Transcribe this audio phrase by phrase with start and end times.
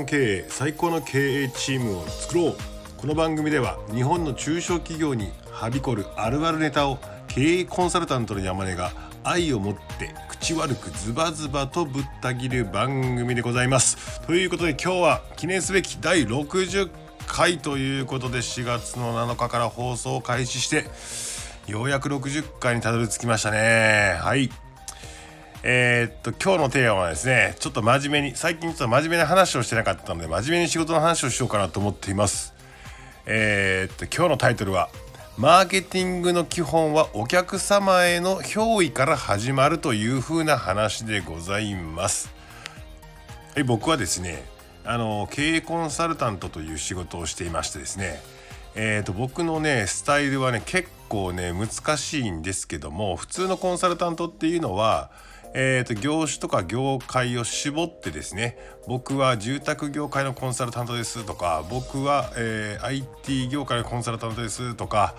[0.00, 2.56] 満経営最高の経営チームを作ろう。
[2.96, 6.98] この番組では日本の中小企業にはびこるあるあるネタを
[7.28, 8.92] 経営コンサルタントの山根が
[9.24, 14.20] 愛を持って口悪くズバズバとぶった切る番組でございます。
[14.22, 16.90] ということで今日は記念すべき第60
[17.26, 20.86] 回ということで4月の7日から放送を開始して
[21.70, 24.16] ようやく60回にたどり着きましたね。
[24.18, 24.50] はい。
[25.62, 32.54] えー、っと今日のテーマはですねちょっと真面目に最近ちょっと真面目な話をしてなかったので真面目に仕事の話をしようかなと思っています。
[33.26, 34.88] えー、っと今日のタイトルは
[35.36, 42.30] マーケティングの基本はお客様への憑依から始まるというふうな話でございます。
[43.54, 44.42] はい僕はですね
[44.86, 48.22] あの経営コンサルタントという仕事をしていましてですね
[48.74, 55.10] えーと、僕のねスタイルはね結構ね難しいんですけども普通のコンサルタントっていうのは
[55.52, 65.14] えーと、業種とか業界を絞ってですね僕は住宅業界のコンサルタントですとか僕は、えー、IT 業界のコンサルタントですとか、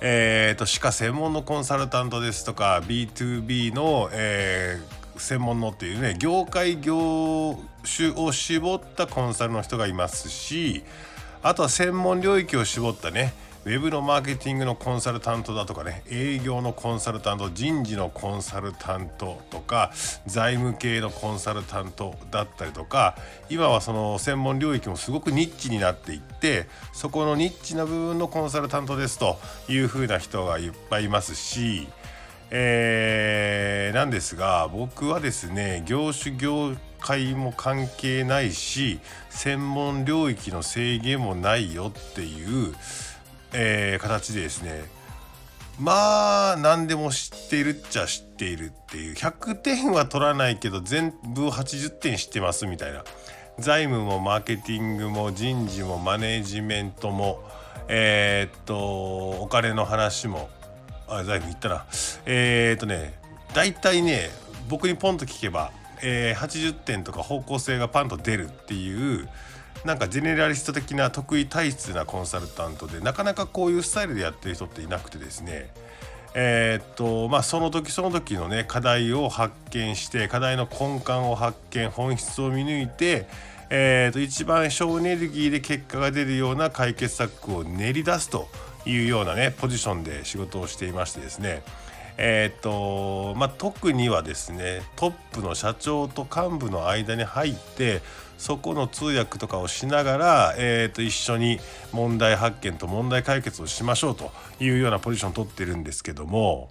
[0.00, 10.82] えーと、歯科専門のコンサルタントですとか B2B の、えー、専門のっていうね業界業種を絞ったコンサルの人がいますし
[11.42, 13.34] あとは専門領域を絞ったね
[13.64, 19.90] ウェブのマーケティングのコンサルタントだとかね営業のコンサルタント人事のコンサルタントとか
[20.26, 23.16] 財務系のコンサルタントだったりとか
[23.48, 31.88] 今はその専門領域もすごくニッチになっていってそこのニッチな部分のコンサルタントですというふうな人がいっぱいいますし
[32.50, 42.74] えー、なんですが僕はですね業種業界も関係ないし専門領域の制限もないよっていう
[43.54, 44.84] えー、形でですね
[45.78, 53.04] まあ何でも知っているっちゃ知っているっていう100点は取らないけど全部80点知ってますみたいな。
[53.58, 57.40] 財務もマーケティングも人事もマネジメントも
[57.86, 60.48] えー、っとお金の話も
[61.06, 61.86] あ財務言ったな。
[62.26, 63.14] えー、っとね
[63.54, 64.30] 大体ね
[64.68, 65.70] 僕にポンと聞けば、
[66.02, 69.28] えー、80点とか方向性がパンと出るっていう
[69.84, 75.70] なんかジェネラリスト的な得意体質なコンサルタントでなかなかこういうスタイルでやってる人っていなくてですね。
[76.36, 83.28] えー、っとまあその時その時のね課題を発見して課題の根幹を発見本質を見抜いて
[83.70, 88.48] えー、と一番省エネルギーで結果が出るような解決策を練り出すと
[88.86, 91.62] いうようなねポジションで仕事をしていましてですね。
[92.16, 98.02] えーとまあ、特にはですねトップの社長と幹部の間に入って
[98.38, 101.60] そこの通訳とかをしながら、えー、と一緒に
[101.92, 106.70] 問題発見と問題解決をしましょうというようなポジションを取ってるんですけども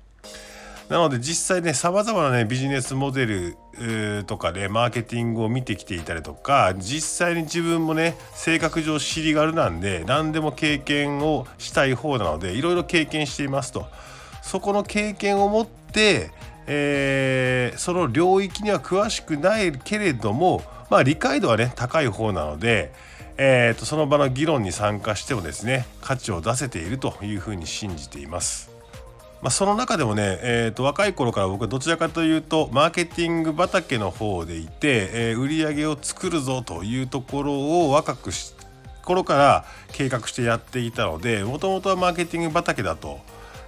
[0.89, 3.57] なので実際ねさまざまなねビジネスモデル
[4.25, 13.87] とかで、ね、マーケティングを見てきていたりとか実際に自分もね性格上尻軽なんで何でも経験をしたい方なのでいろいろ経験していますと。
[14.43, 16.29] そこの経験を持って、
[16.67, 22.93] えー、その領域には詳しくないけれども、まあ、理解度はね高い方なので、
[23.37, 28.71] えーと、その場の議論に参加してもですね価値を出せているというふうに信じています。
[29.41, 37.53] まあ、その中でもね、えーと、若い頃から僕はどちらかというとマーケティング畑の方でいて、えー、売り上げを作るぞというところ
[37.85, 38.53] を若くし
[39.03, 43.19] 頃から計画してやっていたのでもともとはマーケティング畑だと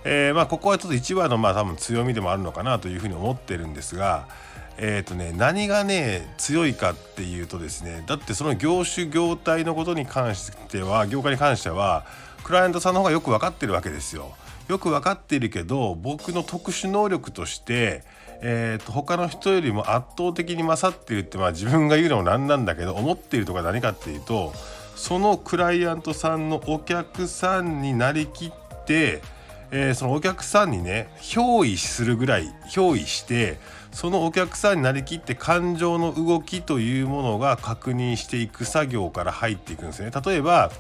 [0.08, 4.28] えー、まあ、ここはちょっと一番のまあ多分強みでもあるのかなというふうに思ってるんですが、
[4.78, 12.06] えーとね、何がね強いかっていうとですねだってその業種業態のことに関しては業界に関しては
[12.44, 14.36] クライアントさんの方がよく分かってるわけですよ。
[14.68, 18.04] よく分かっているけど僕の特殊能力として、
[18.42, 24.54] えーと、他の人よりも圧倒的に勝っているってまあ自分が言うのもなんなんだけど思っているとか何かっていうと
[24.96, 28.52] そのクライアントさんのお客さんになりきっ
[28.86, 29.22] て
[29.72, 33.58] えー、そのお客さんにね憑依するぐらい憑依して
[33.92, 40.12] そのお客さんになりきって感情の動きというものが確認していく作業から入っていくんですね。
[40.26, 40.72] 例えば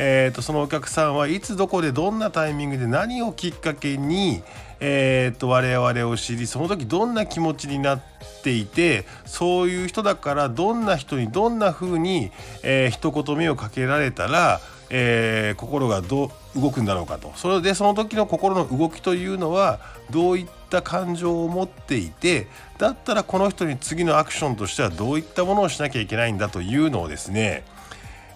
[0.00, 4.44] えーと、そのお客さんはいつどこでどんなタイミングで何をきっかけに、
[4.78, 8.00] えーと、我々を知りその時どんな気持ちになっ
[8.44, 12.30] ていてそういう人だからどんな人にどんな風に、
[12.62, 14.60] えー、一言目をかけられたら
[14.90, 17.32] えー、心がどう動くんだろうかと。
[17.36, 22.46] それでその時の心の動きというのはどういった感情を持っていて
[22.78, 27.64] だったらこの人に次のアクションとしてはどういったものをしなきゃいけないんだというのをですね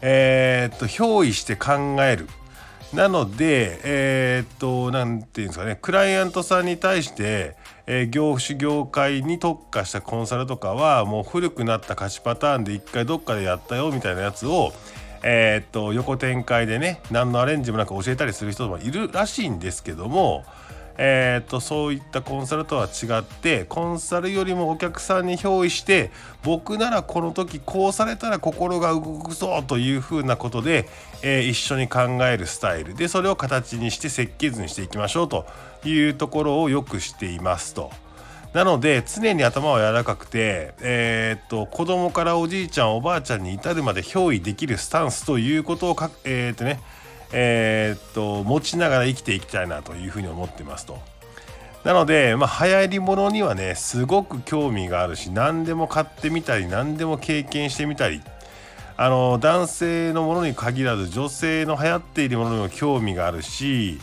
[0.00, 1.72] えー、っと憑依して考
[2.02, 2.28] える。
[2.92, 14.72] なのでえー、っと何て言うんですかねクライアントさんに対してえ、業種業界に特化したコンサルとかはもう古くなった勝ちパターンで一回どっかでやったよみたいなやつを
[15.22, 20.44] えー、っと横展開でね何のアレンジもなく教えたりする人もいるらしいんですけども
[20.98, 26.10] えーと、そういったコンサルとは違ってコンサルよりもお客さんに憑依して
[26.42, 30.88] 僕ならこの時こうされたら心が動くぞというふうなことで、
[31.22, 35.46] えー、一緒に考えるスタイルでそれを形にして設計図にしていきましょうと
[35.84, 37.90] いうところをよくしていますと。
[38.52, 46.80] なので常に頭は柔らかくて、えー、っと子供からおじいちゃんおばあちゃんに至るまで憑依できるスタンスということをかえー、っとね
[47.32, 51.00] えー、っと持ちながら生きていきたいなというふうに思ってますと。
[51.84, 58.22] なので、まあ、流行りものにはねすごく興味があるし何でも買ってみたり何でも経験してみたり
[58.96, 63.98] あの男性のものに限らず女性の流行っているものにも興味があるし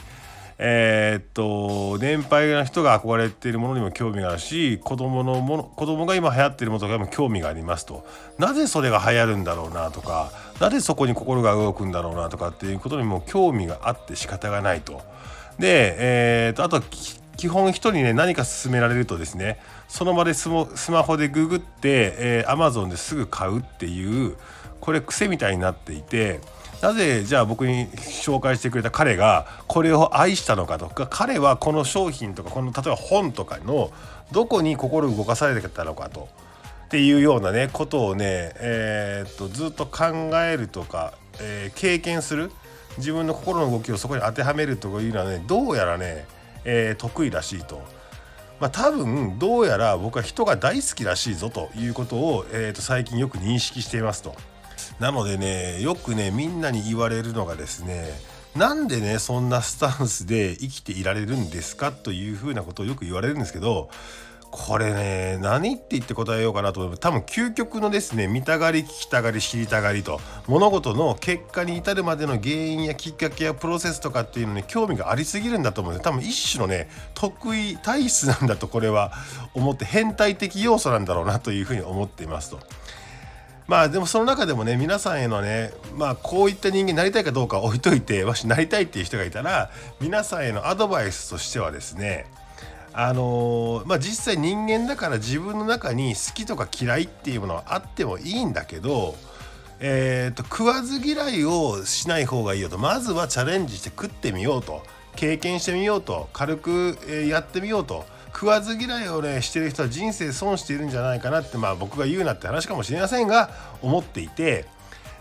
[0.62, 8.06] えー、っと年配の人が憧れているものにも興味があるし子供のもの子供が今流行っているものとかにも興味がありますと
[8.38, 15.02] なぜそれが流行るんだろうなとかなぜそこに心が動くんだろうなとかっていうことにも興味があって仕方がないと。
[15.60, 16.82] で、えー、っとあと
[17.38, 24.36] 基本人にね何か勧められるとですねその場でスマホでググって、えー、Amazon ですぐ買うっていう
[24.82, 26.42] これ癖みたいになっていて。
[26.82, 33.92] なぜじゃあ僕に紹介してくれた彼がこれを愛したのかとか彼はこの商品とかこの例えば本とかの
[34.32, 36.30] どこに心動かされてたのかと
[36.86, 40.06] っていうようなねことをね、えー、っとずっと考
[40.42, 42.50] えるとか、えー、経験する
[42.98, 46.26] 自分の心の動きをそこに当てはめるというのはねどうやらね、
[46.64, 47.82] えー、得意らしいと。
[48.60, 54.36] まあ、多分どうやら僕は人が大好きらしいぞということを、えー、と最近よく認識していますと。
[55.00, 58.10] なのでねよくねみんなに言われるのがですね
[58.56, 63.90] なんでねそんなスタンスで生きていられるんですかというふうなことをよく言われるんですけど
[64.52, 79.14] これね何って言って答えようかなと思う多分究極のですね見たがり聞きたがり知りたがりと物事の結果に至るまでの原因やきっかけやプロセスとかっていうのに興味がありすぎるんだと思うんで多分一種のね得意体質なんだとこれは
[79.54, 82.60] 思って変態的要素なんだろうなというふうに思っていますと。
[83.70, 89.70] まあでもその中でもね皆さんへのねまあこういった人間になりたいかどうか置いといてもしなりたいっていう人がいたら
[90.02, 92.26] 皆さんへのアドバイスとしてはですね
[92.94, 99.16] あのー、まあ実際人間だから自分の中に好きとか嫌いっていうものはあってもいいんだけど
[99.82, 102.78] えーと、食わず嫌いをしない方がいいよと。
[102.78, 104.84] まずはチャレンジして食ってみようと。
[105.16, 106.28] 経験してみようと。
[106.34, 106.98] 軽く、
[107.30, 108.06] やってみようと。
[108.34, 113.50] 食わず嫌いをねしてる人は人生損しているんじゃないかなってまあ僕が言うなって話かもしれませんが
[113.82, 114.66] 思っていて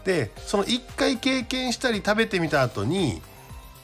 [0.04, 3.20] でその1回経験したり食べてみた後に、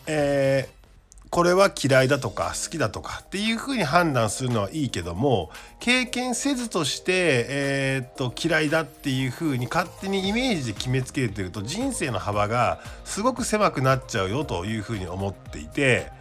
[0.07, 5.51] えー、これは嫌いだとか好きだとかっていうふうに判断するのはいいけども
[5.81, 16.13] 経験せずとして、えー、っと嫌いだっていうふうに勝手にイメージで決めつけてると人生の幅がすごく狭くなっちゃうよというふうに思っていて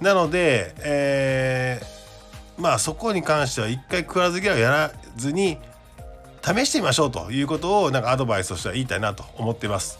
[0.00, 1.55] なので、えー
[2.58, 5.58] まあそこに関しては一回食わず嫌いをやらずに
[6.42, 9.98] 試してみましょうということをなんかアドバイスとしては言いたいなと思ってます。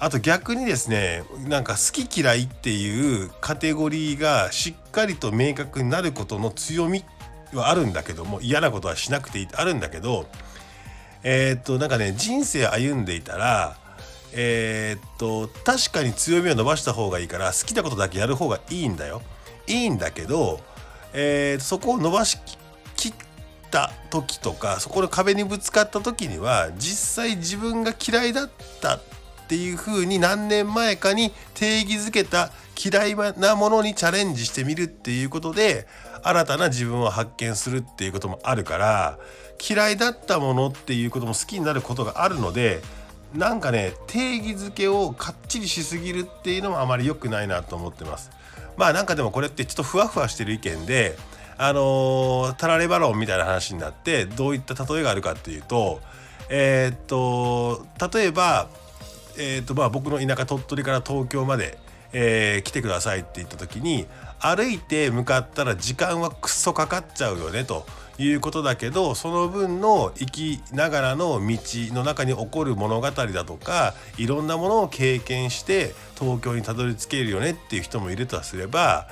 [0.00, 7.04] あと逆にですねなんか好き嫌いっていうカテゴリーがしっかりと明確になることの強み
[7.52, 10.26] はあるんだけども嫌なことはしなくていいあるんだけど
[11.24, 13.76] えー、っとなんかね人生歩んでいたら
[14.32, 19.20] えー、っと確かに強みを伸ばした方がいいから好きなことだけやる方がいいんだよ
[19.66, 20.60] いいんだけど
[21.12, 22.38] えー、そこを伸ばし
[22.96, 23.08] き
[23.68, 28.50] った時とかそこの壁にぶつかった時には実際自分が嫌いだっ
[28.80, 29.00] たっ
[29.48, 35.86] ていうふうに何年前かに定義づけた嫌いなものにチャレンジしてみるっていうことで
[36.22, 39.18] 新たな自分を発見するっていうこともあるから
[39.68, 42.80] 嫌いだったものっていうことも好きになることがあるので
[43.34, 48.30] なんかね定義づけをかっちりしすぎるっていうのもあまり良くないなと思ってます。
[48.76, 51.16] まあなんかでもこれってちょっとふわふわしてる意見で
[51.58, 56.00] あのー、タラレバロンみたいな話になってどういった例えがあるかっていうと
[56.48, 58.68] えー、っと例えば、
[59.36, 61.78] えー、っとまあ僕の田舎鳥取から東京まで、
[62.12, 64.06] えー、来てくださいって言った時に
[64.40, 67.84] 歩いて向かったら時間はくっそかかっちゃうよねと
[68.18, 71.58] いうことだけどその分の生きながらの道
[71.94, 79.08] の中に起こる物語だとかいろんなものを経験して東京にたどり着けるよねっていう人もいるとすれば、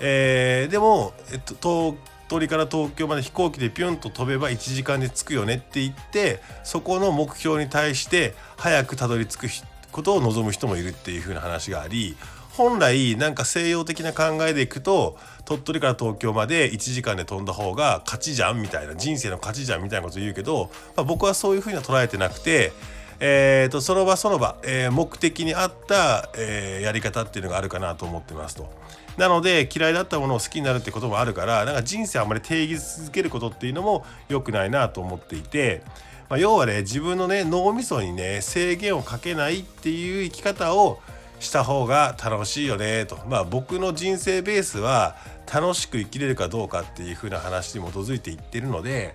[0.00, 1.54] えー、でも、えっと、
[1.94, 9.48] 東鳥から東京まで飛行機でピュンと飛べば1時間で着くよねって言ってそこの目標に対して早くたどり着く
[9.94, 12.16] ことを望む人もいるっていう風な話があり
[12.50, 22.72] 本来なんか西洋的な考えでいくと鳥取から東京まで1時間で飛んだ方が勝ちじゃんみたいな人生の勝ちじゃんみたいなこと言うけど、まあ、僕はそういう風には捉えてなくて。
[23.20, 28.68] えーと、その場その場、えー、目的に合った、えー、やり方っていうのがあるかなと思ってますと。
[29.16, 35.82] なので嫌いだったものを好きになるってこともあるからなんか人生あんまり定義続けることっていうのも良くないなと思っていて、
[36.28, 41.00] まあ、要はね自分のね脳みそにね制限をかけないっていう生き方を
[41.40, 45.16] した方が楽しいよねとまあ僕の人生ベースは
[45.52, 49.14] 楽しく生きれるかどうかっていう風な話に基づいていってるので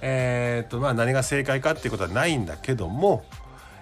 [0.00, 3.24] えー、っとまあ何が正解かっていうことはないんだけども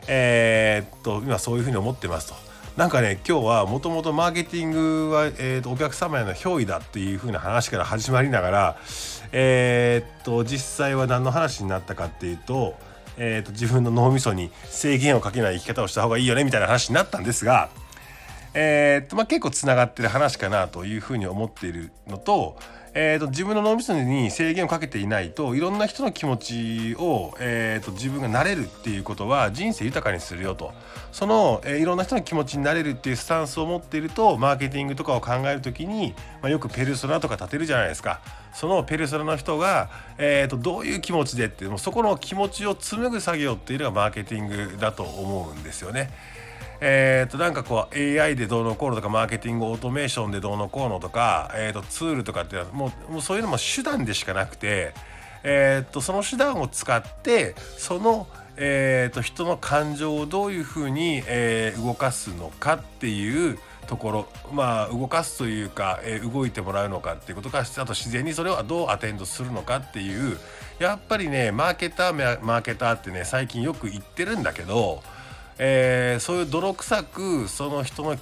[0.09, 2.46] えー、っと今そういう風に思ってますと。
[2.77, 8.77] なんかね今日はもともとマーケティングは、えーと、お客様への憑依だっていう風な話から始まりながら
[9.33, 12.75] えー、っと実際は何の話になったかっていうと,、
[13.17, 17.71] えー、と自分の脳みそに制限をかけない生き方をした方がいいよねみたいな話になったんですが、
[18.53, 22.59] えー、っとまあ、結構つながってる話かなというふうに思っているのと
[22.99, 30.73] えーと、自分の脳みそに制限をかけていないといろんな人の気持ちを、えーと、自分がなれるっていうことは人生豊かにするよと
[31.13, 38.23] その、えー、いろんな人の気持ちになれるっていうスタンスを持っているとマーケティングとかを考える時に、まあ、よくペルソナとか立てるじゃないですか
[38.55, 46.09] そのペルソナの人が、えーと、とどういう気持ちでってもうそこの気持ちを紡ぐ作業っていうのがマーケティングだと思うんですよね。
[46.81, 54.93] えー、となんかこう AI でどうのこうのとかマーケティングオートメーションでどうのこうのとか、えー、とツールとかってもうもうそういうのも手段でしかなくて、
[55.43, 70.39] えー、とその手段を使ってその、えー、と人の感情をどういうふうに、えー、動かすのかっていうところまあ動かすというか、えー、動いてもらうのかっていうことかあと自然にそれをどうアテンドするのかっていう
[70.79, 75.03] やっぱりねマーケターマーケターってね最近よく言ってるんだけど
[75.59, 78.17] えー、そういう泥臭くその人の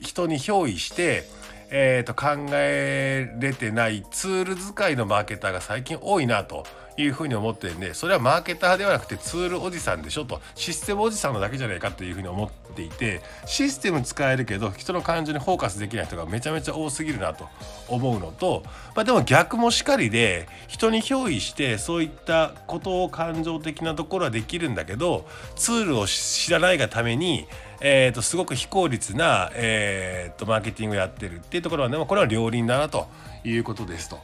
[0.00, 1.24] 人に憑依して、
[1.70, 6.66] えー、と考えれてないツール使いのマーケターが最近多いなと。
[6.96, 17.48] いうふうに思ってるんでそれはマーケターではなくてツールおじさんでしょとシステムおじさんのだけじゃないかっていうふうに思っていてシステム使えるけど人の感情にフォーカスできない人がめちゃめちゃ多すぎるなと
[17.88, 18.62] 思うのと、
[18.94, 27.46] まあ、でも逆もしかりで人に憑依してそういったことを感情的なところはできるんだけどツールを知らないがために
[27.86, 33.08] えーと、すごく非効率な、えーと、マーケティングをやってるっていうところはねこれは両輪だなと
[33.44, 34.20] いうことですと。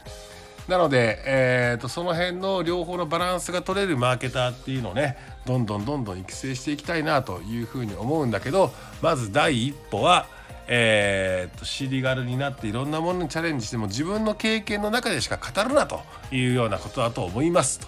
[0.71, 8.71] なので、えーと、その辺の両方のバランスが取れるマーケターっていうのをねどんどんどんどん育成していきたいなというふうに思うんだけど
[9.03, 10.27] まず第一歩は
[10.73, 16.01] えー、と尻軽になっていろんなものにチャレンジしても自分の経験の中でしか語るなと
[16.31, 17.81] いうようなことだと思います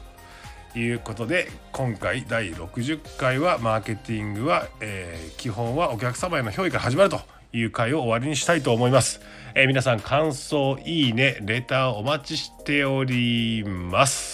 [0.73, 7.21] ということで今回第60回はマーケティングは、えー、基本はお客様への評価から始まると
[7.53, 9.21] いう回を終わりにしたいと思います。
[9.55, 14.32] えー、皆さん感想いいねレターお待ちしております。